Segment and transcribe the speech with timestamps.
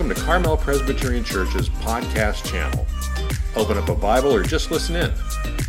[0.00, 2.86] welcome to Carmel Presbyterian Church's podcast channel.
[3.54, 5.12] Open up a Bible or just listen in.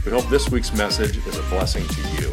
[0.06, 2.32] We hope this week's message is a blessing to you.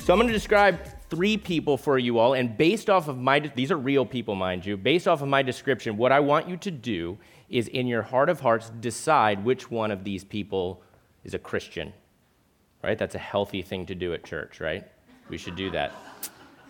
[0.00, 3.38] So I'm going to describe three people for you all, and based off of my,
[3.38, 6.56] these are real people, mind you, based off of my description, what I want you
[6.56, 10.82] to do is in your heart of hearts decide which one of these people
[11.22, 11.92] is a Christian.
[12.80, 12.96] Right?
[12.96, 14.86] That's a healthy thing to do at church, right?
[15.28, 15.92] We should do that.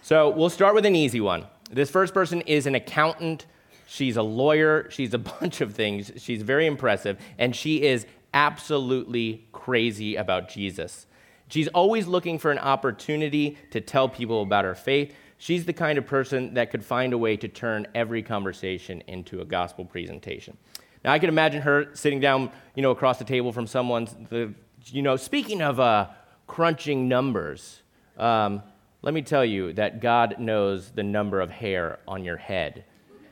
[0.03, 1.47] So we'll start with an easy one.
[1.71, 3.47] This first person is an accountant.
[3.87, 4.89] She's a lawyer.
[4.91, 6.13] She's a bunch of things.
[6.17, 7.19] She's very impressive.
[7.39, 11.07] And she is absolutely crazy about Jesus.
[11.49, 15.15] She's always looking for an opportunity to tell people about her faith.
[15.39, 19.41] She's the kind of person that could find a way to turn every conversation into
[19.41, 20.57] a gospel presentation.
[21.05, 24.53] Now, I can imagine her sitting down, you know, across the table from someone, the,
[24.87, 26.09] you know, speaking of uh,
[26.47, 27.83] crunching numbers,
[28.19, 28.63] um,
[29.03, 32.85] let me tell you that God knows the number of hair on your head.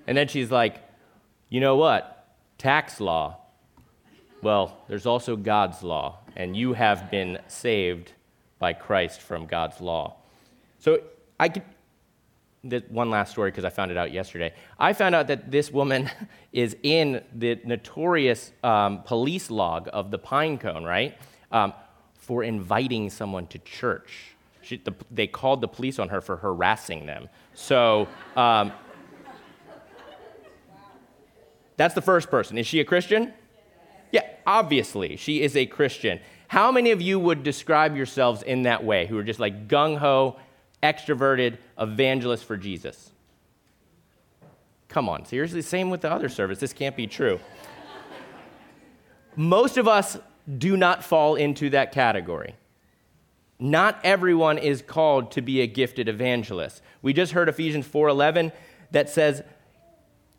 [0.07, 0.77] And then she's like,
[1.49, 2.35] you know what?
[2.59, 3.39] Tax law.
[4.43, 8.13] Well, there's also God's law and you have been saved
[8.59, 10.17] by Christ from God's law.
[10.79, 11.01] So
[11.41, 11.63] I could,
[12.89, 14.53] one last story because I found it out yesterday.
[14.79, 16.11] I found out that this woman
[16.53, 21.17] is in the notorious um, police log of the Pine Cone, right?
[21.51, 21.73] Um,
[22.19, 24.36] for inviting someone to church.
[24.67, 27.29] She, the, they called the police on her for harassing them.
[27.55, 28.73] So um,
[31.77, 32.59] that's the first person.
[32.59, 33.33] Is she a Christian?
[34.11, 36.19] Yeah, obviously, she is a Christian.
[36.49, 39.99] How many of you would describe yourselves in that way, who are just like gung
[39.99, 40.37] ho,
[40.83, 43.13] extroverted evangelists for Jesus?
[44.89, 46.59] Come on, seriously, same with the other service.
[46.59, 47.39] This can't be true.
[49.37, 50.19] Most of us
[50.59, 52.57] do not fall into that category.
[53.59, 56.83] Not everyone is called to be a gifted evangelist.
[57.03, 58.53] We just heard Ephesians 4:11
[58.91, 59.43] that says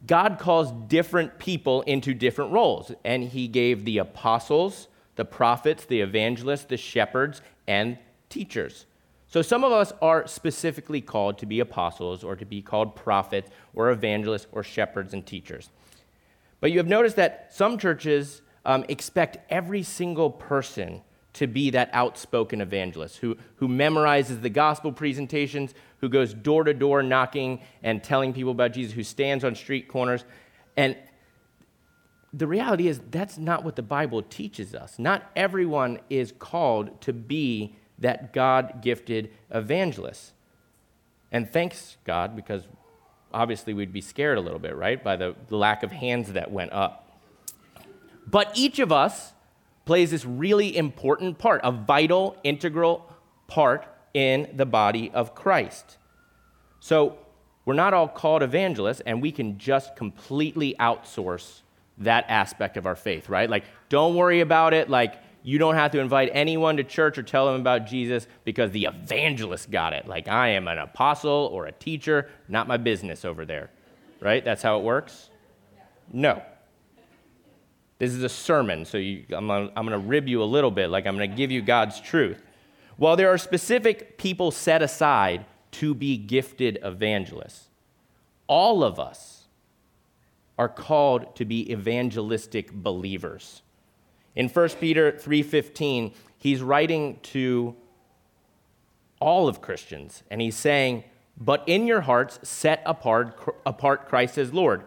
[0.06, 6.02] God calls different people into different roles, and he gave the apostles, the prophets, the
[6.02, 7.98] evangelists, the shepherds, and
[8.30, 8.86] teachers.
[9.28, 13.50] So some of us are specifically called to be apostles or to be called prophets
[13.74, 15.70] or evangelists or shepherds and teachers.
[16.60, 21.02] But you have noticed that some churches um, expect every single person
[21.38, 26.74] to be that outspoken evangelist who, who memorizes the gospel presentations, who goes door to
[26.74, 30.26] door knocking and telling people about Jesus, who stands on street corners.
[30.76, 30.96] And
[32.34, 34.98] the reality is, that's not what the Bible teaches us.
[34.98, 40.34] Not everyone is called to be that God gifted evangelist.
[41.32, 42.64] And thanks God, because
[43.32, 46.52] obviously we'd be scared a little bit, right, by the, the lack of hands that
[46.52, 47.22] went up.
[48.26, 49.34] But each of us
[49.88, 53.10] plays this really important part, a vital, integral
[53.48, 55.98] part in the body of Christ.
[56.80, 57.18] So
[57.66, 61.62] we're not all called evangelists, and we can just completely outsource
[62.00, 63.50] that aspect of our faith, right?
[63.50, 64.90] Like, don't worry about it.
[64.90, 68.72] Like, you don't have to invite anyone to church or tell them about Jesus because
[68.72, 70.08] the evangelist got it.
[70.08, 73.72] Like, I am an apostle or a teacher, not my business over there,
[74.20, 74.44] right?
[74.44, 75.30] That's how it works?
[76.12, 76.42] No.
[78.00, 81.08] This is a sermon, so you, I'm going to rib you a little bit, like,
[81.08, 82.42] I'm going to give you God's truth.
[82.98, 87.70] While there are specific people set aside to be gifted evangelists,
[88.48, 89.38] all of us,
[90.58, 93.62] are called to be evangelistic believers.
[94.36, 97.76] In 1 Peter 3:15, he's writing to
[99.20, 101.04] all of Christians and he's saying,
[101.38, 104.86] "But in your hearts set apart apart Christ as Lord.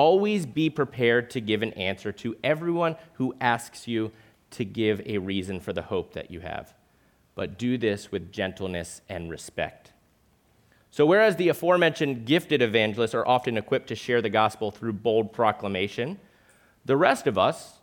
[0.00, 4.12] Always be prepared to give an answer to everyone who asks you
[4.52, 6.72] to give a reason for the hope that you have.
[7.34, 9.92] But do this with gentleness and respect."
[10.90, 15.34] So, whereas the aforementioned gifted evangelists are often equipped to share the gospel through bold
[15.34, 16.18] proclamation,
[16.86, 17.80] the rest of us,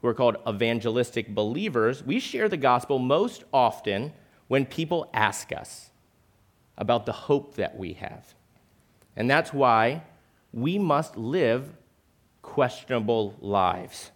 [0.00, 4.12] who are called evangelistic believers, we share the gospel most often
[4.46, 5.90] when people ask us
[6.78, 8.36] about the hope that we have.
[9.16, 10.04] And that's why
[10.56, 11.68] we must live
[12.40, 14.10] questionable lives.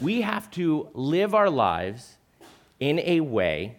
[0.00, 2.18] We have to live our lives
[2.80, 3.76] in a way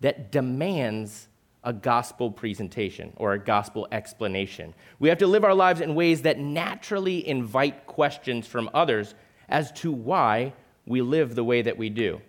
[0.00, 1.28] that demands
[1.62, 4.72] a gospel presentation or a gospel explanation.
[4.98, 9.14] We have to live our lives in ways that naturally invite questions from others
[9.46, 10.54] as to why
[10.86, 12.22] we live the way that we do.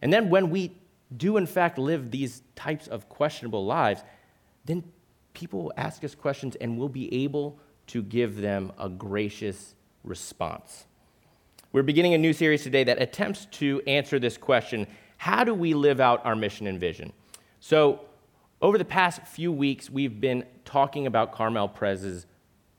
[0.00, 0.72] And then when we
[1.14, 4.02] do, in fact, live these types of questionable lives,
[4.64, 4.82] then
[5.34, 7.58] people will ask us questions and we'll be able
[7.88, 9.74] to give them a gracious
[10.04, 10.86] response.
[11.72, 14.86] We're beginning a new series today that attempts to answer this question
[15.18, 17.12] how do we live out our mission and vision?
[17.60, 18.00] So,
[18.62, 22.24] Over the past few weeks, we've been talking about Carmel Pres's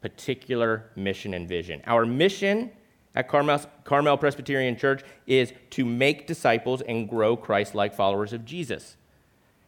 [0.01, 1.83] particular mission and vision.
[1.86, 2.71] Our mission
[3.13, 8.44] at Carmel, Carmel Presbyterian Church is to make disciples and grow Christ like followers of
[8.44, 8.98] Jesus.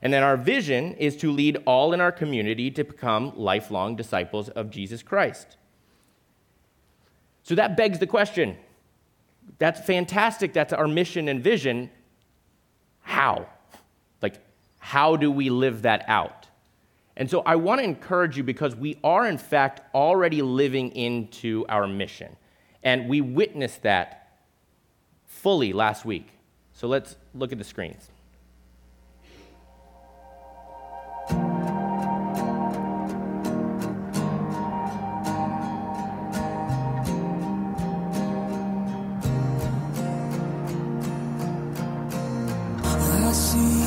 [0.01, 4.49] And then our vision is to lead all in our community to become lifelong disciples
[4.49, 5.57] of Jesus Christ.
[7.43, 8.57] So that begs the question
[9.57, 10.53] that's fantastic.
[10.53, 11.89] That's our mission and vision.
[13.01, 13.47] How?
[14.21, 14.35] Like,
[14.77, 16.47] how do we live that out?
[17.17, 21.65] And so I want to encourage you because we are, in fact, already living into
[21.67, 22.35] our mission.
[22.83, 24.37] And we witnessed that
[25.25, 26.29] fully last week.
[26.73, 28.09] So let's look at the screens.
[43.29, 43.79] I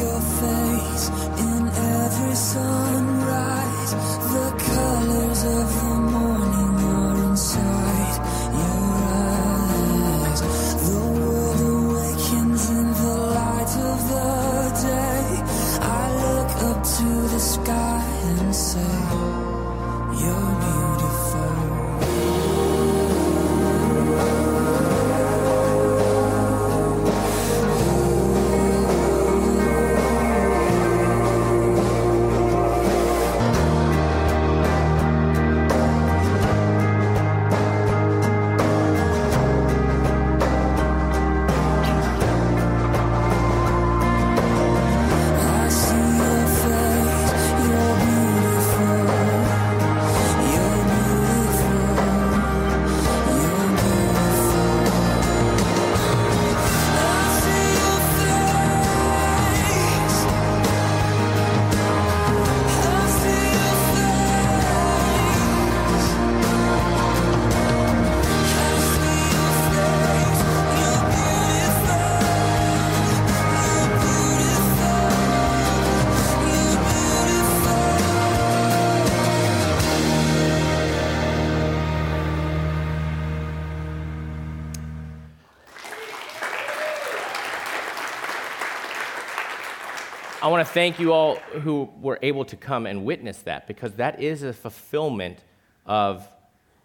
[90.62, 94.22] want to thank you all who were able to come and witness that because that
[94.22, 95.40] is a fulfillment
[95.86, 96.28] of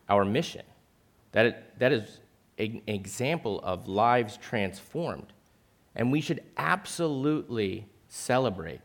[0.10, 0.64] our mission.
[1.34, 2.20] That, that is
[2.58, 5.32] an example of lives transformed.
[5.96, 8.82] And we should absolutely celebrate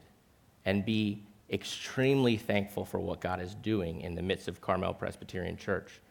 [0.66, 5.56] and be extremely thankful for what God is doing in the midst of Carmel Presbyterian
[5.56, 6.02] Church.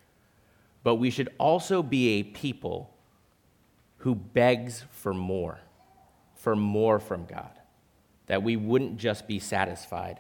[0.82, 2.92] But we should also be a people
[3.98, 5.60] who begs for more,
[6.34, 7.61] for more from God
[8.32, 10.18] that we wouldn't just be satisfied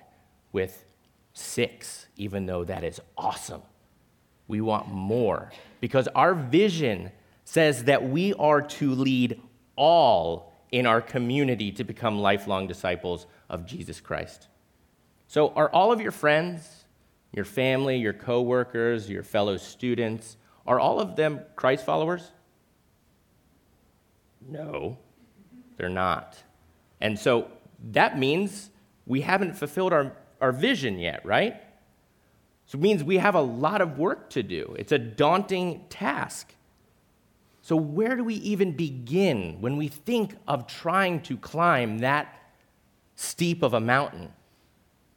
[0.51, 0.83] with
[1.31, 3.61] six, even though that is awesome.
[4.49, 5.49] We want more
[5.79, 7.13] because our vision
[7.45, 9.39] says that we are to lead
[9.77, 14.49] all in our community to become lifelong disciples of Jesus Christ.
[15.29, 16.83] So, are all of your friends,
[17.31, 20.35] your family, your coworkers, your fellow students,
[20.67, 22.29] are all of them Christ followers?
[24.45, 24.97] No,
[25.77, 26.37] they're not.
[26.99, 27.49] And so
[27.89, 28.69] that means
[29.05, 31.61] we haven't fulfilled our, our vision yet, right?
[32.65, 34.75] So it means we have a lot of work to do.
[34.77, 36.55] It's a daunting task.
[37.63, 42.33] So, where do we even begin when we think of trying to climb that
[43.15, 44.33] steep of a mountain?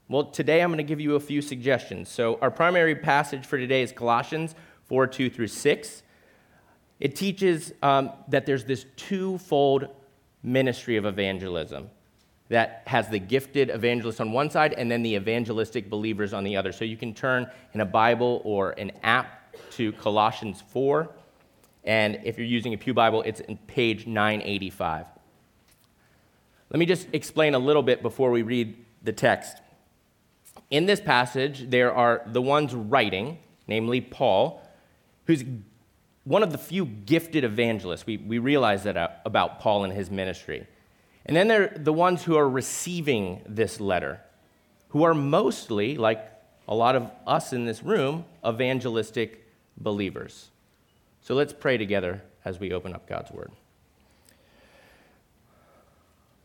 [0.08, 2.10] Well, today I'm going to give you a few suggestions.
[2.10, 4.54] So, our primary passage for today is Colossians
[4.86, 6.02] 4 2 through 6.
[7.00, 9.88] It teaches um, that there's this twofold
[10.42, 11.88] ministry of evangelism
[12.54, 16.56] that has the gifted evangelist on one side and then the evangelistic believers on the
[16.56, 16.70] other.
[16.70, 21.10] So you can turn in a Bible or an app to Colossians 4.
[21.82, 25.06] And if you're using a Pew Bible, it's in page 985.
[26.70, 29.56] Let me just explain a little bit before we read the text.
[30.70, 34.62] In this passage, there are the ones writing, namely Paul,
[35.24, 35.42] who's
[36.22, 38.06] one of the few gifted evangelists.
[38.06, 40.68] We, we realize that uh, about Paul and his ministry.
[41.26, 44.20] And then there are the ones who are receiving this letter,
[44.88, 46.30] who are mostly, like
[46.68, 50.50] a lot of us in this room, evangelistic believers.
[51.22, 53.50] So let's pray together as we open up God's word.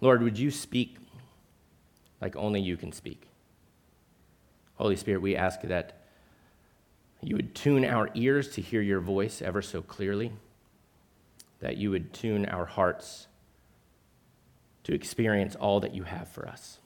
[0.01, 0.97] Lord, would you speak
[2.21, 3.27] like only you can speak?
[4.75, 6.05] Holy Spirit, we ask that
[7.21, 10.31] you would tune our ears to hear your voice ever so clearly,
[11.59, 13.27] that you would tune our hearts
[14.89, 16.79] to experience all that you have for us.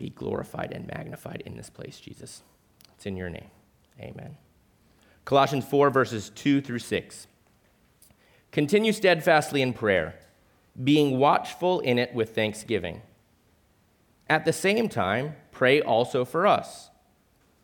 [0.00, 2.42] be glorified and magnified in this place, Jesus.
[2.94, 3.50] It's in your name.
[4.00, 4.38] Amen.
[5.26, 7.26] Colossians 4, verses 2 through 6.
[8.50, 10.18] Continue steadfastly in prayer,
[10.82, 13.02] being watchful in it with thanksgiving.
[14.26, 16.88] At the same time, pray also for us,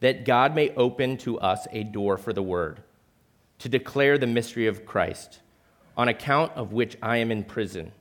[0.00, 2.82] that God may open to us a door for the word,
[3.60, 5.40] to declare the mystery of Christ,
[5.97, 7.93] on account of which I am in prison,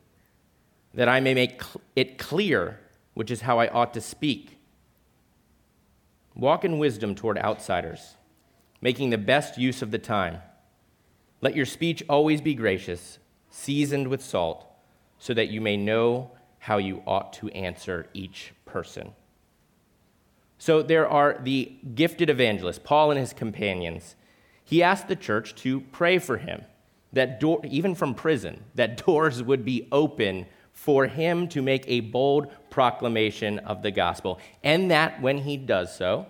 [0.94, 1.62] that I may make
[1.96, 2.80] it clear
[3.14, 4.58] which is how I ought to speak.
[6.36, 8.16] Walk in wisdom toward outsiders,
[8.82, 10.40] making the best use of the time.
[11.42, 14.66] Let your speech always be gracious, seasoned with salt,
[15.18, 19.14] so that you may know how you ought to answer each person.
[20.58, 24.16] So there are the gifted evangelists, Paul and his companions.
[24.64, 26.66] He asked the church to pray for him,
[27.16, 32.02] that door, even from prison, that doors would be open for him to make a
[32.02, 36.28] bold proclamation of the gospel, and that when he does so,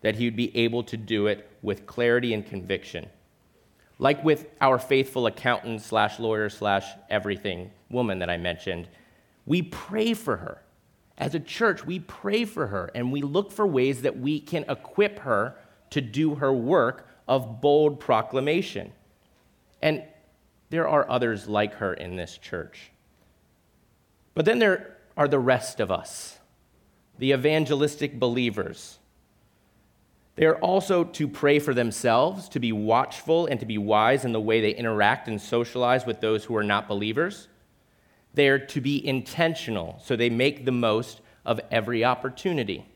[0.00, 3.06] that he would be able to do it with clarity and conviction.
[3.98, 8.88] Like with our faithful accountant slash lawyer slash everything woman that I mentioned,
[9.44, 10.62] we pray for her.
[11.18, 14.64] As a church, we pray for her and we look for ways that we can
[14.70, 15.56] equip her
[15.90, 18.92] to do her work of bold proclamation.
[19.82, 20.04] And
[20.70, 22.92] there are others like her in this church.
[24.34, 26.38] But then there are the rest of us,
[27.18, 28.98] the evangelistic believers.
[30.36, 34.32] They are also to pray for themselves, to be watchful, and to be wise in
[34.32, 37.48] the way they interact and socialize with those who are not believers.
[38.32, 42.86] They are to be intentional, so they make the most of every opportunity.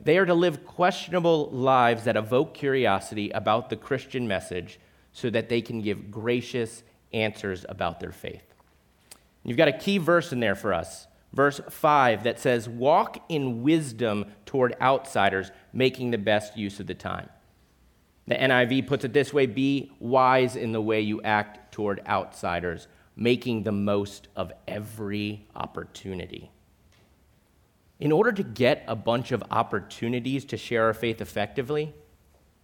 [0.00, 4.80] They are to live questionable lives that evoke curiosity about the Christian message
[5.14, 6.82] so that they can give gracious
[7.14, 8.42] answers about their faith.
[9.44, 13.62] You've got a key verse in there for us, verse 5, that says, Walk in
[13.62, 17.30] wisdom toward outsiders, making the best use of the time.
[18.26, 22.88] The NIV puts it this way Be wise in the way you act toward outsiders,
[23.16, 26.50] making the most of every opportunity.
[28.00, 31.94] In order to get a bunch of opportunities to share our faith effectively,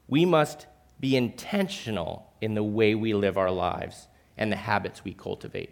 [0.09, 0.66] we must
[1.00, 5.71] be intentional in the way we live our lives and the habits we cultivate.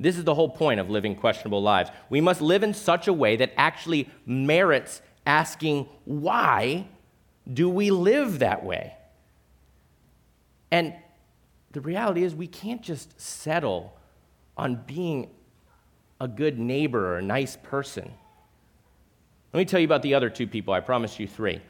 [0.00, 1.90] This is the whole point of living questionable lives.
[2.08, 6.86] We must live in such a way that actually merits asking, why
[7.52, 8.94] do we live that way?
[10.70, 10.94] And
[11.72, 13.96] the reality is, we can't just settle
[14.56, 15.30] on being
[16.20, 18.12] a good neighbor or a nice person.
[19.52, 20.74] Let me tell you about the other two people.
[20.74, 21.60] I promised you three.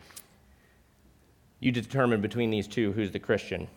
[1.60, 3.68] You determine between these two who's the Christian.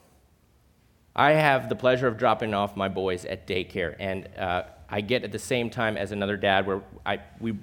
[1.15, 5.23] I have the pleasure of dropping off my boys at daycare, and uh, I get
[5.23, 7.57] at the same time as another dad where I, we,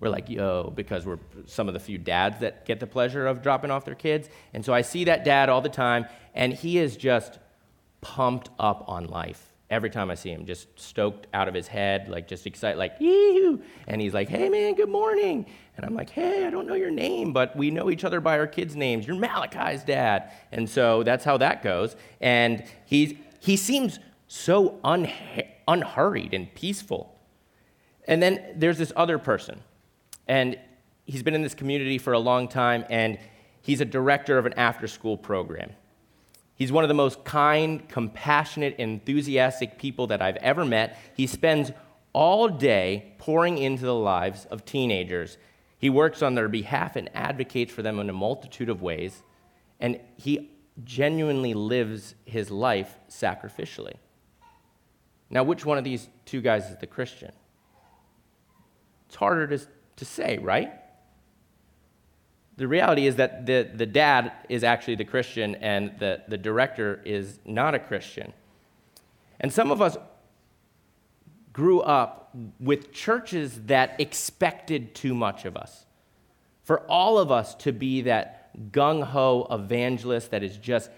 [0.00, 3.42] we're like, yo, because we're some of the few dads that get the pleasure of
[3.42, 4.28] dropping off their kids.
[4.54, 7.38] And so I see that dad all the time, and he is just
[8.00, 12.08] pumped up on life every time I see him, just stoked out of his head,
[12.08, 15.46] like just excited, like, yoo And he's like, hey, man, good morning.
[15.76, 18.38] And I'm like, hey, I don't know your name, but we know each other by
[18.38, 19.06] our kids' names.
[19.06, 20.30] You're Malachi's dad.
[20.52, 21.96] And so that's how that goes.
[22.20, 27.18] And he's, he seems so unha- unhurried and peaceful.
[28.06, 29.60] And then there's this other person.
[30.28, 30.58] And
[31.06, 33.18] he's been in this community for a long time, and
[33.62, 35.72] he's a director of an after school program.
[36.56, 40.98] He's one of the most kind, compassionate, enthusiastic people that I've ever met.
[41.14, 41.70] He spends
[42.12, 45.36] all day pouring into the lives of teenagers
[45.78, 49.22] he works on their behalf and advocates for them in a multitude of ways,
[49.78, 50.50] and he
[50.84, 53.94] genuinely lives his life sacrificially.
[55.28, 57.32] Now, which one of these two guys is the Christian?
[59.06, 60.72] It's harder to, to say, right?
[62.56, 67.02] The reality is that the, the dad is actually the Christian and the, the director
[67.04, 68.32] is not a Christian.
[69.38, 69.96] And some of us
[71.52, 75.84] grew up with churches that expected too much of us.
[76.62, 80.90] For all of us to be that gung ho evangelist that is just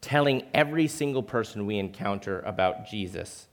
[0.00, 3.48] telling every single person we encounter about Jesus.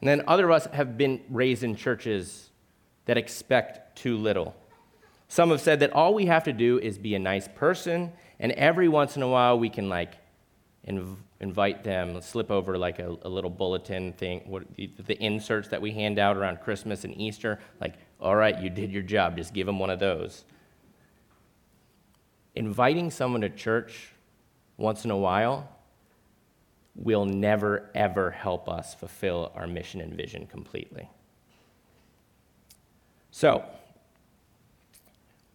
[0.00, 2.50] And then other of us have been raised in churches
[3.06, 4.54] that expect too little.
[5.32, 8.52] Some have said that all we have to do is be a nice person, and
[8.52, 10.18] every once in a while we can like
[10.86, 15.68] inv- invite them, slip over like a, a little bulletin thing, what, the, the inserts
[15.68, 17.58] that we hand out around Christmas and Easter.
[17.80, 20.44] Like, all right, you did your job, just give them one of those.
[22.54, 24.12] Inviting someone to church
[24.76, 25.66] once in a while
[26.94, 31.08] will never, ever help us fulfill our mission and vision completely.
[33.30, 33.64] So,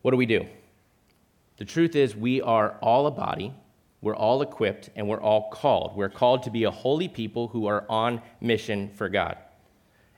[0.08, 0.46] what do we do?
[1.58, 3.54] The truth is, we are all a body,
[4.00, 5.98] we're all equipped, and we're all called.
[5.98, 9.36] We're called to be a holy people who are on mission for God.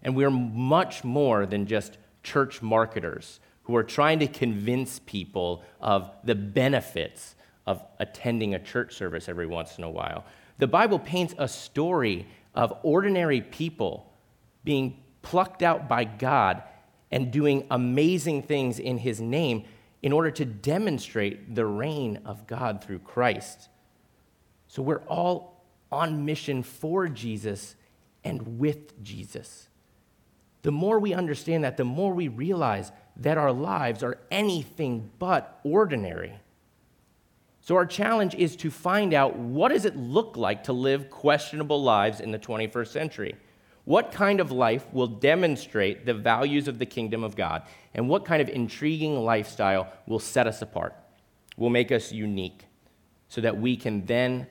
[0.04, 6.12] And we're much more than just church marketers who are trying to convince people of
[6.24, 7.34] the benefits
[7.66, 10.24] of attending a church service every once in a while.
[10.60, 14.14] The Bible paints a story of ordinary people
[14.64, 16.62] being plucked out by God
[17.10, 19.66] and doing amazing things in His name
[20.02, 23.70] in order to demonstrate the reign of God through Christ.
[24.68, 27.76] So we're all on mission for Jesus
[28.24, 29.68] and with Jesus.
[30.62, 35.60] The more we understand that, the more we realize that our lives are anything but
[35.64, 36.40] ordinary.
[37.62, 41.82] So our challenge is to find out what does it look like to live questionable
[41.82, 43.36] lives in the 21st century?
[43.90, 47.64] What kind of life will demonstrate the values of the kingdom of God?
[47.96, 50.94] And what kind of intriguing lifestyle will set us apart,
[51.58, 52.66] will make us unique,
[53.30, 54.46] so that we can then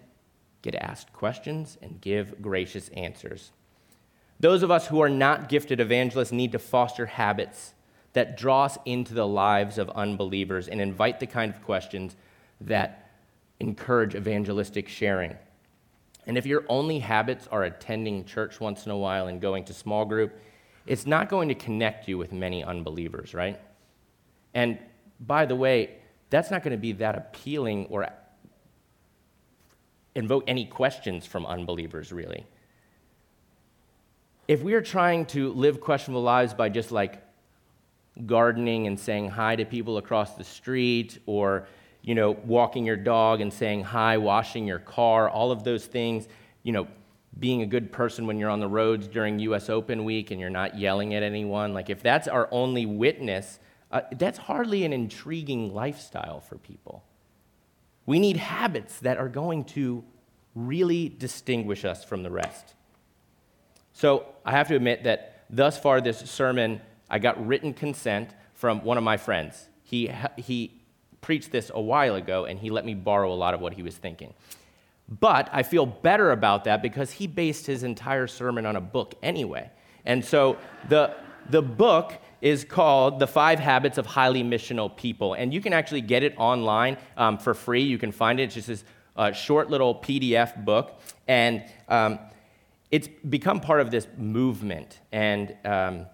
[0.60, 3.52] get asked questions and give gracious answers?
[4.40, 7.74] Those of us who are not gifted evangelists need to foster habits
[8.14, 12.16] that draw us into the lives of unbelievers and invite the kind of questions
[12.60, 13.08] that
[13.60, 15.36] encourage evangelistic sharing.
[16.28, 19.74] And if your only habits are attending church once in a while and going to
[19.74, 20.38] small group,
[20.86, 23.58] it's not going to connect you with many unbelievers, right?
[24.52, 24.78] And
[25.18, 25.96] by the way,
[26.28, 28.06] that's not going to be that appealing or
[30.14, 32.44] invoke any questions from unbelievers, really.
[34.46, 37.22] If we are trying to live questionable lives by just like
[38.26, 41.66] gardening and saying hi to people across the street or
[42.02, 46.28] you know, walking your dog and saying hi, washing your car, all of those things,
[46.62, 46.88] you know,
[47.38, 50.50] being a good person when you're on the roads during US Open week and you're
[50.50, 51.74] not yelling at anyone.
[51.74, 53.58] Like, if that's our only witness,
[53.92, 57.04] uh, that's hardly an intriguing lifestyle for people.
[58.06, 60.02] We need habits that are going to
[60.54, 62.74] really distinguish us from the rest.
[63.92, 68.82] So, I have to admit that thus far, this sermon, I got written consent from
[68.82, 69.68] one of my friends.
[69.84, 70.77] He, he
[71.20, 73.82] preached this a while ago, and he let me borrow a lot of what he
[73.82, 74.34] was thinking.
[75.08, 79.14] But I feel better about that because he based his entire sermon on a book
[79.22, 79.70] anyway.
[80.04, 81.14] And so the,
[81.48, 85.34] the book is called The Five Habits of Highly Missional People.
[85.34, 87.82] And you can actually get it online um, for free.
[87.82, 88.44] You can find it.
[88.44, 88.84] It's just this
[89.16, 91.00] uh, short little PDF book.
[91.26, 92.18] And um,
[92.90, 95.00] it's become part of this movement.
[95.10, 96.06] And um,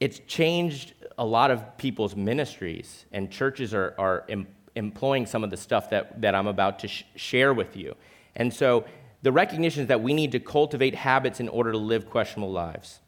[0.00, 5.50] it's changed a lot of people's ministries, and churches are, are em- employing some of
[5.50, 7.94] the stuff that, that I'm about to sh- share with you.
[8.34, 8.84] And so
[9.22, 13.00] the recognition is that we need to cultivate habits in order to live questionable lives.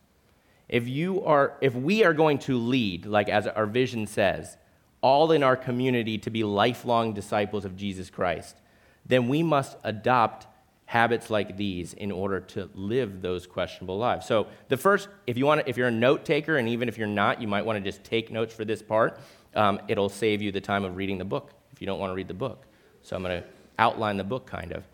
[0.69, 4.57] If, you are, if we are going to lead, like as our vision says,
[5.01, 8.57] all in our community to be lifelong disciples of Jesus Christ,
[9.05, 10.47] then we must adopt
[10.95, 14.27] habits like these in order to live those questionable lives.
[14.27, 16.97] So the first, if you want, to, if you're a note taker, and even if
[16.97, 19.19] you're not, you might want to just take notes for this part.
[19.57, 22.15] Um, it'll save you the time of reading the book if you don't want to
[22.15, 22.63] read the book.
[23.03, 24.85] So I'm going to outline the book kind of.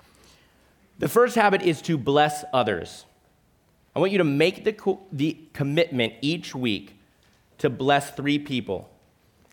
[0.98, 3.04] The first habit is to bless others.
[3.94, 6.96] I want you to make the, co- the commitment each week
[7.58, 8.88] to bless three people.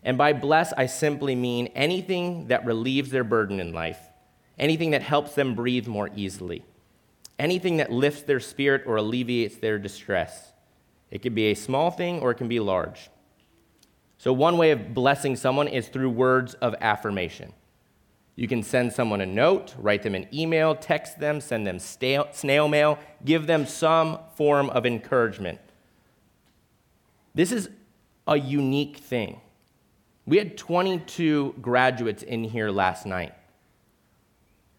[0.02, 3.98] And by bless, I simply mean anything that relieves their burden in life
[4.58, 6.64] anything that helps them breathe more easily,
[7.38, 10.52] anything that lifts their spirit or alleviates their distress.
[11.10, 13.10] It can be a small thing or it can be large.
[14.18, 17.52] So, one way of blessing someone is through words of affirmation.
[18.34, 22.68] You can send someone a note, write them an email, text them, send them snail
[22.68, 25.60] mail, give them some form of encouragement.
[27.34, 27.68] This is
[28.26, 29.40] a unique thing.
[30.26, 33.34] We had 22 graduates in here last night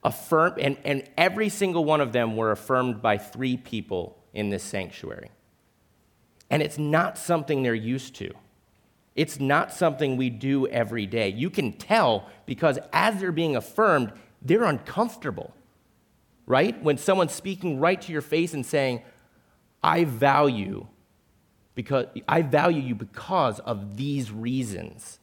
[0.09, 4.63] affirmed, and, and every single one of them were affirmed by three people in this
[4.63, 5.31] sanctuary.
[6.49, 8.31] And it's not something they're used to.
[9.15, 11.29] It's not something we do every day.
[11.29, 15.53] You can tell because as they're being affirmed, they're uncomfortable,
[16.45, 16.81] right?
[16.81, 19.01] When someone's speaking right to your face and saying,
[19.83, 20.87] I value
[21.75, 25.19] because I value you because of these reasons.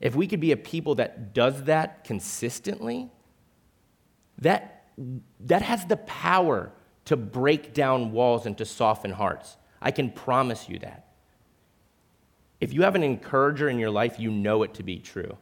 [0.00, 3.10] If we could be a people that does that consistently,
[4.44, 4.84] that,
[5.40, 6.72] that has the power
[7.06, 9.56] to break down walls and to soften hearts.
[9.82, 11.08] I can promise you that.
[12.60, 15.36] If you have an encourager in your life, you know it to be true.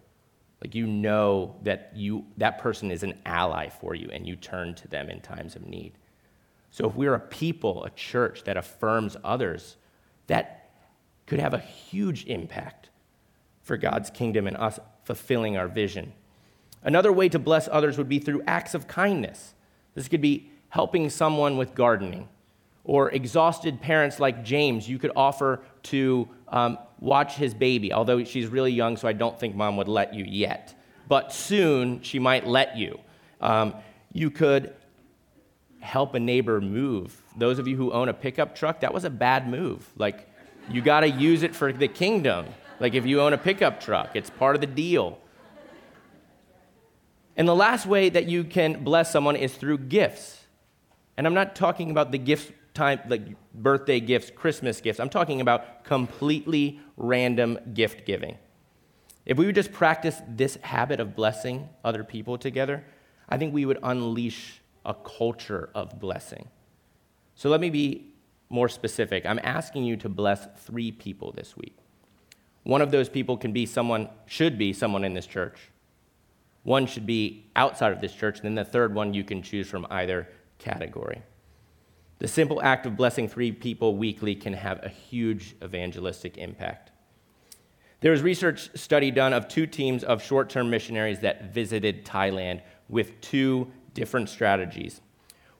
[0.63, 4.75] Like you know that you, that person is an ally for you and you turn
[4.77, 5.93] to them in times of need.
[6.71, 9.77] So if we're a people, a church that affirms others,
[10.29, 10.71] that
[11.27, 12.91] could have a huge impact
[13.63, 16.13] for God's kingdom and us fulfilling our vision.
[16.85, 19.55] Another way to bless others would be through acts of kindness.
[19.95, 22.29] This could be helping someone with gardening,
[22.85, 28.47] or exhausted parents like James, you could offer to um, watch his baby, although she's
[28.47, 30.75] really young, so I don't think mom would let you yet.
[31.09, 32.99] But soon she might let you.
[33.41, 33.75] Um,
[34.13, 34.75] you could
[35.81, 37.21] help a neighbor move.
[37.37, 39.89] Those of you who own a pickup truck, that was a bad move.
[39.97, 40.29] Like,
[40.71, 42.47] you got to use it for the kingdom.
[42.81, 45.19] Like, if you own a pickup truck, it's part of the deal.
[47.37, 50.47] And the last way that you can bless someone is through gifts.
[51.17, 53.23] And I'm not talking about the gifts time, like
[53.55, 55.01] birthday gifts, Christmas gifts.
[55.01, 58.39] I'm talking about completely random gift giving.
[59.25, 62.85] If we would just practice this habit of blessing other people together,
[63.29, 66.49] I think we would unleash a culture of blessing.
[67.35, 68.15] So let me be
[68.51, 69.25] more specific.
[69.25, 71.77] I'm asking you to bless three people this week.
[72.65, 75.72] One of those people can be someone, should be someone in this church.
[76.63, 79.69] One should be outside of this church, and then the third one you can choose
[79.69, 81.23] from either category.
[82.19, 86.93] The simple act of blessing three people weekly can have a huge evangelistic impact.
[88.01, 92.63] There was research study done of two teams of short term missionaries that visited Thailand
[92.89, 95.01] with two different strategies.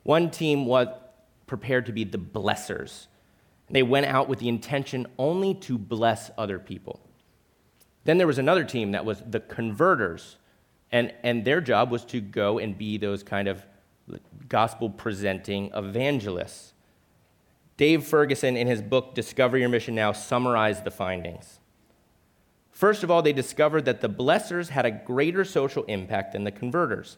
[0.03, 0.87] One team was
[1.47, 3.07] prepared to be the blessers.
[3.69, 6.99] They went out with the intention only to bless other people.
[8.03, 10.37] Then there was another team that was the converters,
[10.93, 13.65] and, and their job was to go and be those kind of
[14.47, 16.73] gospel presenting evangelists.
[17.77, 21.59] Dave Ferguson, in his book Discover Your Mission Now, summarized the findings.
[22.71, 26.51] First of all, they discovered that the blessers had a greater social impact than the
[26.51, 27.17] converters.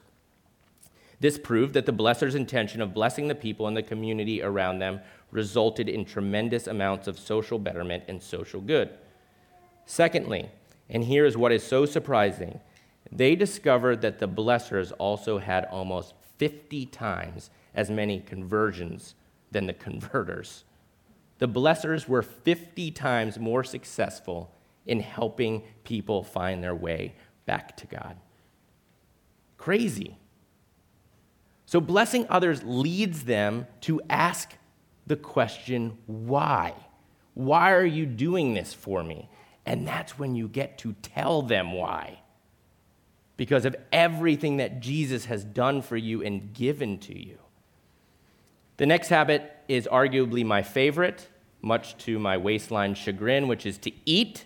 [1.20, 5.02] This proved that the blesser's intention of blessing the people and the community around them
[5.32, 8.90] resulted in tremendous amounts of social betterment and social good.
[9.86, 10.50] Secondly,
[10.90, 12.62] and here is what is so surprising,
[13.12, 19.15] they discovered that the blessers also had almost 50 times as many conversions
[19.52, 20.63] than the converters.
[21.38, 24.52] The blessers were 50 times more successful
[24.86, 27.15] in helping people find their way
[27.46, 28.18] back to God.
[29.58, 30.18] Crazy.
[31.65, 34.54] So, blessing others leads them to ask
[35.08, 36.74] the question, why?
[37.34, 39.30] Why are you doing this for me?
[39.65, 42.20] And that's when you get to tell them why
[43.38, 47.38] because of everything that Jesus has done for you and given to you.
[48.78, 51.30] The next habit is arguably my favorite,
[51.62, 54.45] much to my waistline chagrin, which is to eat.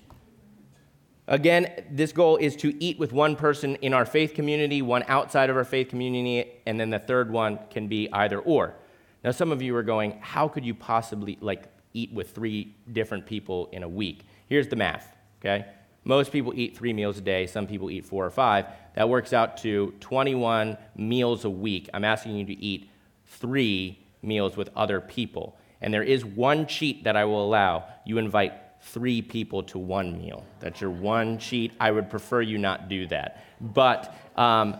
[1.28, 5.50] Again, this goal is to eat with one person in our faith community, one outside
[5.50, 8.76] of our faith community, and then the third one can be either or.
[9.24, 13.26] Now, some of you are going, how could you possibly like eat with three different
[13.26, 14.26] people in a week?
[14.48, 15.66] Here's the math, okay?
[16.04, 18.66] Most people eat three meals a day, some people eat four or five.
[18.96, 21.90] That works out to 21 meals a week.
[21.94, 22.90] I'm asking you to eat
[23.26, 25.58] three meals with other people.
[25.82, 27.86] And there is one cheat that I will allow.
[28.06, 30.46] You invite three people to one meal.
[30.60, 31.74] That's your one cheat.
[31.80, 33.44] I would prefer you not do that.
[33.62, 34.78] But um,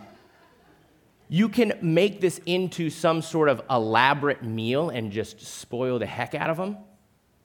[1.28, 6.34] you can make this into some sort of elaborate meal and just spoil the heck
[6.34, 6.78] out of them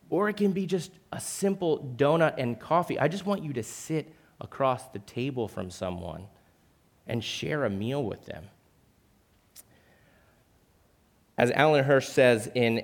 [0.09, 2.99] or it can be just a simple donut and coffee.
[2.99, 6.27] I just want you to sit across the table from someone
[7.07, 8.45] and share a meal with them.
[11.37, 12.83] As Alan Hirsch says in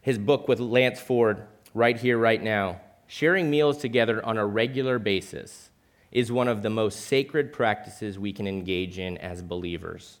[0.00, 1.42] his book with Lance Ford,
[1.74, 5.70] Right Here, Right Now, sharing meals together on a regular basis
[6.10, 10.18] is one of the most sacred practices we can engage in as believers.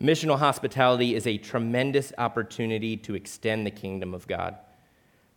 [0.00, 4.56] Missional hospitality is a tremendous opportunity to extend the kingdom of God.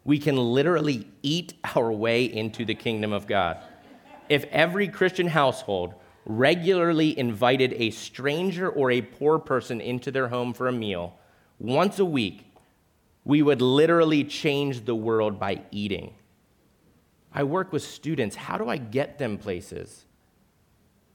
[0.04, 3.58] We can literally eat our way into the kingdom of God.
[4.30, 5.94] If every Christian household
[6.26, 11.16] regularly invited a stranger or a poor person into their home for a meal
[11.60, 12.46] once a week,
[13.24, 16.14] we would literally change the world by eating.
[17.34, 18.36] I work with students.
[18.36, 20.06] How do I get them places?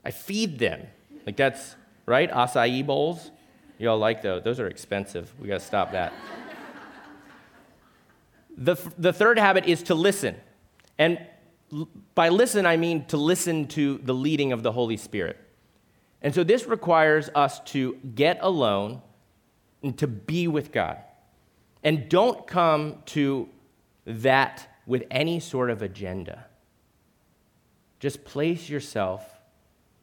[0.05, 0.87] I feed them.
[1.27, 1.75] Like that's,
[2.07, 2.31] right?
[2.31, 3.33] Acai bowls.
[3.79, 4.43] Y'all like those?
[4.43, 5.35] Those are expensive.
[5.41, 6.13] We got to stop that.
[8.57, 10.37] The, the third habit is to listen.
[10.99, 11.19] And
[12.15, 15.37] by listen, I mean to listen to the leading of the Holy Spirit.
[16.23, 19.03] And so this requires us to get alone
[19.83, 20.99] and to be with God.
[21.83, 23.49] And don't come to
[24.07, 26.47] that with any sort of agenda.
[28.01, 29.25] Just place yourself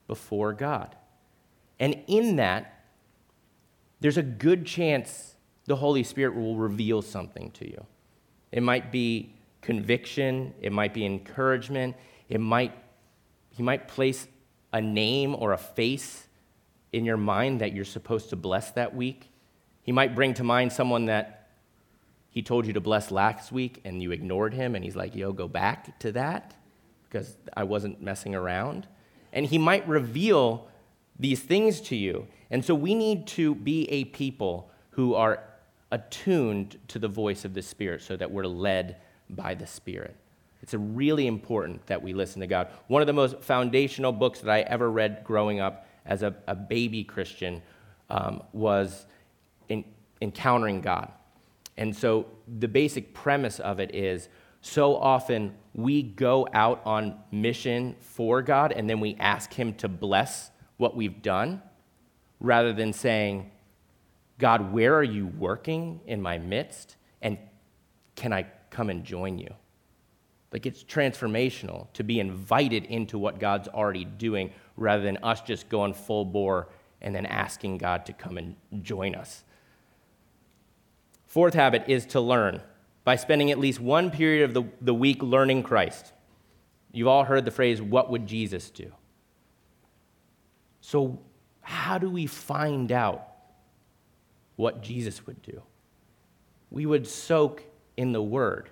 [0.07, 0.95] before God.
[1.79, 2.85] And in that,
[3.99, 5.35] there's a good chance
[5.65, 7.85] the Holy Spirit will reveal something to you.
[8.53, 11.95] It might be conviction, it might be encouragement,
[12.29, 12.71] it might
[13.49, 14.27] He might place
[14.71, 16.27] a name or a face
[16.91, 19.29] in your mind that you're supposed to bless that week.
[19.81, 21.49] He might bring to mind someone that
[22.29, 25.33] he told you to bless last week and you ignored him, and he's like, yo,
[25.33, 26.55] go back to that
[27.03, 28.87] because I wasn't messing around.
[29.31, 30.67] And he might reveal
[31.19, 32.27] these things to you.
[32.49, 35.43] And so we need to be a people who are
[35.93, 38.97] attuned to the voice of the Spirit so that we're led
[39.29, 40.15] by the Spirit.
[40.63, 42.69] It's really important that we listen to God.
[42.87, 46.55] One of the most foundational books that I ever read growing up as a, a
[46.55, 47.61] baby Christian
[48.09, 49.05] um, was
[49.69, 49.85] in,
[50.21, 51.11] Encountering God.
[51.77, 52.25] And so
[52.59, 54.29] the basic premise of it is
[54.61, 59.87] so often we go out on mission for God and then we ask Him to
[59.87, 61.61] bless what we've done
[62.39, 63.51] rather than saying,
[64.43, 66.97] God, where are you working in my midst?
[67.21, 67.37] And
[68.17, 69.53] can I come and join you?
[70.51, 75.69] Like it's transformational to be invited into what God's already doing rather than us just
[75.69, 76.67] going full bore
[77.01, 79.45] and then asking God to come and join us.
[81.25, 82.61] Fourth habit is to learn
[83.05, 86.11] by spending at least one period of the, the week learning Christ.
[86.91, 88.91] You've all heard the phrase, What would Jesus do?
[90.81, 91.21] So,
[91.61, 93.32] how do we find out
[94.55, 95.61] what Jesus would do?
[96.69, 97.63] We would soak
[97.97, 98.69] in the Word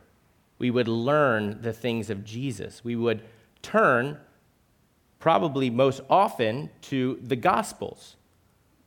[0.62, 2.84] we would learn the things of Jesus.
[2.84, 3.24] We would
[3.64, 4.20] turn,
[5.18, 8.16] probably most often, to the Gospels.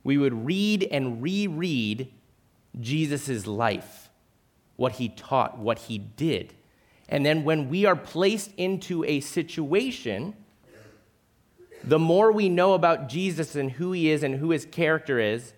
[0.01, 2.13] We would read and reread
[2.79, 4.09] Jesus' life,
[4.77, 6.53] what he taught, what he did.
[7.09, 10.33] And then when we are placed into a situation,
[11.83, 15.51] the more we know about Jesus and who he is and who his character is,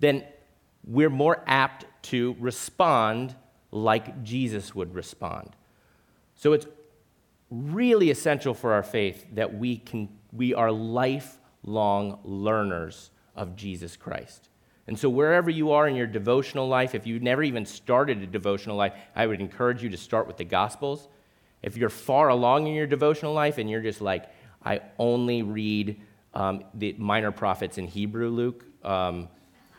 [0.00, 0.22] then
[0.84, 3.34] we're more apt to respond
[3.70, 5.50] like Jesus would respond.
[6.34, 6.66] So it's
[7.50, 14.48] really essential for our faith that we, can, we are lifelong learners of Jesus Christ.
[14.86, 18.26] And so, wherever you are in your devotional life, if you've never even started a
[18.26, 21.08] devotional life, I would encourage you to start with the Gospels.
[21.62, 24.24] If you're far along in your devotional life and you're just like,
[24.64, 26.00] I only read
[26.34, 29.28] um, the minor prophets in Hebrew, Luke, um,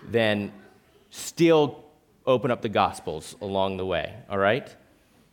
[0.08, 0.54] then
[1.14, 1.84] still
[2.26, 4.76] open up the Gospels along the way, all right?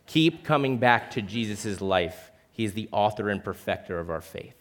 [0.05, 2.31] Keep coming back to Jesus' life.
[2.51, 4.55] He is the author and perfecter of our faith.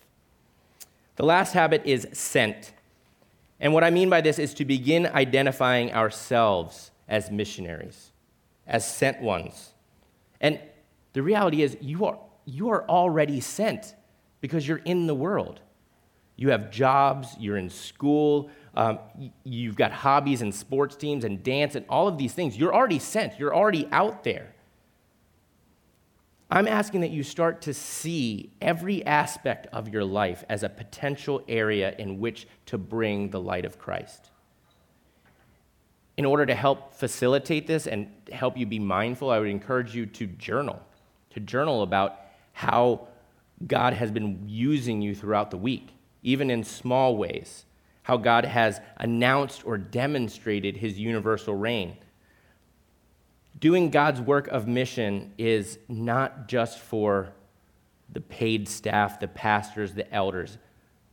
[1.17, 2.73] The last habit is sent.
[3.59, 8.13] And what I mean by this is to begin identifying ourselves as missionaries,
[8.67, 9.75] as sent ones.
[10.41, 10.59] And
[11.13, 13.95] the reality is, you are, you are already sent
[14.41, 15.61] because you're in the world.
[16.41, 18.99] You have jobs, you're in school, um,
[19.45, 22.57] you've got hobbies and sports teams and dance and all of these things.
[22.57, 24.55] You're already sent, you're already out there.
[26.51, 31.45] I'm asking that you start to see every aspect of your life as a potential
[31.47, 34.31] area in which to bring the light of Christ.
[36.17, 40.07] In order to help facilitate this and help you be mindful, I would encourage you
[40.07, 40.81] to journal,
[41.35, 42.19] to journal about
[42.55, 43.09] how
[43.67, 45.91] God has been using you throughout the week,
[46.23, 47.65] even in small ways,
[48.03, 51.97] how God has announced or demonstrated his universal reign
[53.61, 57.33] doing God's work of mission is not just for
[58.13, 60.59] the paid staff, the pastors, the elders.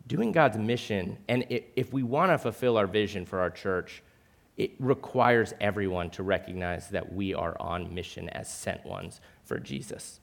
[0.07, 4.01] Doing God's mission, and if we want to fulfill our vision for our church,
[4.55, 10.21] it requires everyone to recognize that we are on mission as sent ones for Jesus.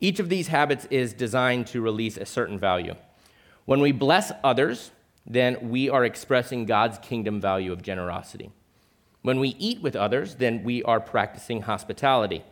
[0.00, 2.94] Each of these habits is designed to release a certain value.
[3.64, 4.90] When we bless others,
[5.26, 8.50] then we are expressing God's kingdom value of generosity.
[9.22, 12.42] When we eat with others, then we are practicing hospitality.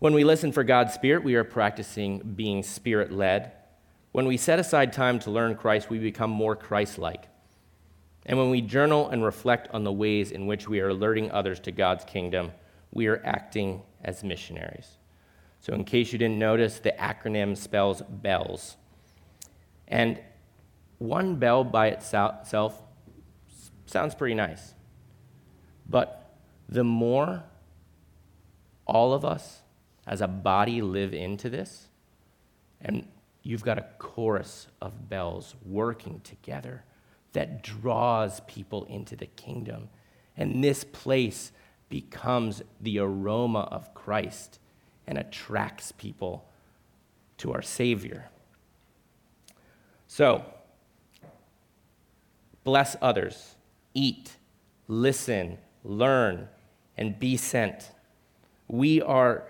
[0.00, 3.52] When we listen for God's Spirit, we are practicing being Spirit led.
[4.10, 7.28] When we set aside time to learn Christ, we become more Christ like.
[8.26, 11.60] And when we journal and reflect on the ways in which we are alerting others
[11.60, 12.52] to God's kingdom,
[12.92, 14.98] we are acting as missionaries.
[15.60, 18.76] So, in case you didn't notice, the acronym spells BELLS.
[19.88, 20.20] And
[20.98, 22.82] one bell by itself
[23.86, 24.74] sounds pretty nice.
[25.88, 26.34] But
[26.68, 27.44] the more
[28.86, 29.62] all of us
[30.06, 31.88] as a body live into this,
[32.80, 33.06] and
[33.42, 36.84] you've got a chorus of bells working together
[37.32, 39.88] that draws people into the kingdom.
[40.36, 41.52] And this place
[41.88, 44.58] becomes the aroma of Christ
[45.06, 46.48] and attracts people
[47.38, 48.30] to our Savior.
[50.16, 50.44] So,
[52.62, 53.56] bless others,
[53.94, 54.36] eat,
[54.86, 56.46] listen, learn,
[56.96, 57.90] and be sent.
[58.68, 59.42] We are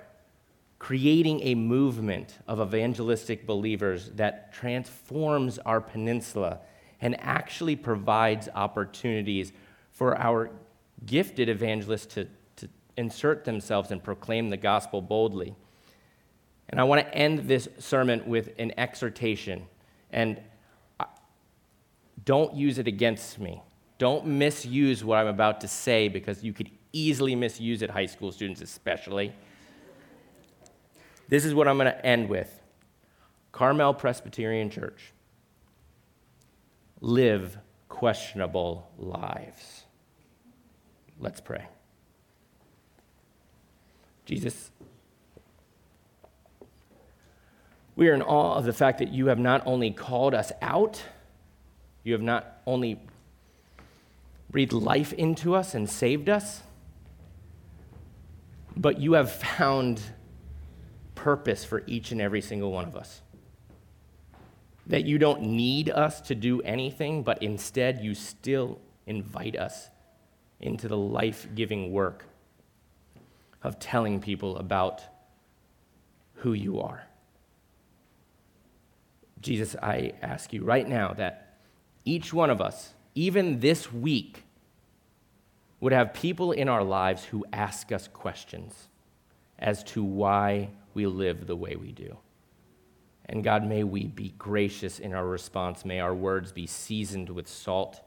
[0.79, 6.61] creating a movement of evangelistic believers that transforms our peninsula
[6.99, 9.53] and actually provides opportunities
[9.91, 10.51] for our
[11.05, 15.55] gifted evangelists to, to insert themselves and proclaim the gospel boldly.
[16.71, 19.67] And I want to end this sermon with an exhortation.
[20.11, 20.41] And
[22.25, 23.63] don't use it against me.
[23.99, 28.33] Don't misuse what I'm about to say because you could easily misuse it, high school
[28.33, 29.33] students especially.
[31.29, 32.61] This is what I'm going to end with
[33.53, 35.13] Carmel Presbyterian Church.
[37.01, 39.85] Live questionable lives.
[41.19, 41.67] Let's pray.
[44.25, 44.71] Jesus,
[47.95, 51.03] we are in awe of the fact that you have not only called us out,
[52.05, 53.01] you have not only
[54.51, 56.63] breathed life into us and saved us,
[58.77, 60.01] but you have found
[61.15, 63.23] purpose for each and every single one of us.
[64.87, 69.89] That you don't need us to do anything, but instead you still invite us
[70.61, 72.27] into the life giving work
[73.63, 75.03] of telling people about
[76.35, 77.07] who you are.
[79.41, 81.54] Jesus, I ask you right now that
[82.05, 84.45] each one of us, even this week,
[85.81, 88.89] would have people in our lives who ask us questions
[89.59, 92.17] as to why we live the way we do.
[93.27, 95.85] And God, may we be gracious in our response.
[95.85, 98.01] May our words be seasoned with salt.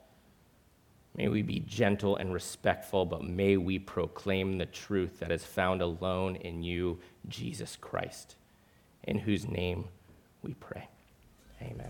[1.15, 5.81] May we be gentle and respectful, but may we proclaim the truth that is found
[5.81, 8.35] alone in you, Jesus Christ,
[9.03, 9.85] in whose name
[10.43, 10.87] we pray.
[11.61, 11.89] Amen.